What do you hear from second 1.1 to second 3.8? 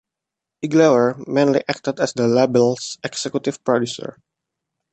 mainly acted as the label's executive